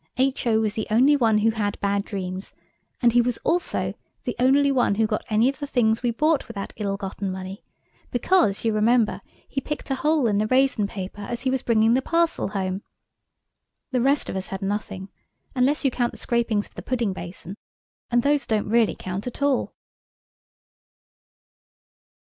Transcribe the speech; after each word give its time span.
H.O. 0.17 0.59
was 0.59 0.73
the 0.73 0.87
only 0.89 1.15
one 1.15 1.37
who 1.37 1.51
had 1.51 1.79
bad 1.79 2.03
dreams, 2.03 2.55
and 3.03 3.13
he 3.13 3.21
was 3.21 3.37
also 3.43 3.93
the 4.23 4.35
only 4.39 4.71
one 4.71 4.95
who 4.95 5.05
got 5.05 5.23
any 5.29 5.47
of 5.47 5.59
the 5.59 5.67
things 5.67 6.01
we 6.01 6.09
bought 6.09 6.47
with 6.47 6.55
that 6.55 6.73
ill 6.77 6.97
gotten 6.97 7.31
money, 7.31 7.63
because, 8.09 8.65
you 8.65 8.73
remember, 8.73 9.21
he 9.47 9.61
picked 9.61 9.91
a 9.91 9.93
hole 9.93 10.25
in 10.25 10.39
the 10.39 10.47
raisin 10.47 10.87
paper 10.87 11.21
as 11.21 11.41
he 11.41 11.51
was 11.51 11.61
bringing 11.61 11.93
the 11.93 12.01
parcel 12.01 12.47
home. 12.47 12.81
The 13.91 14.01
rest 14.01 14.27
of 14.27 14.35
us 14.35 14.47
had 14.47 14.63
nothing, 14.63 15.09
unless 15.55 15.85
you 15.85 15.91
count 15.91 16.13
the 16.13 16.17
scrapings 16.17 16.65
of 16.65 16.73
the 16.73 16.81
pudding 16.81 17.13
basin, 17.13 17.55
and 18.09 18.23
those 18.23 18.47
don't 18.47 18.69
really 18.69 18.95
count 18.95 19.27
at 19.27 19.43
all. 19.43 19.71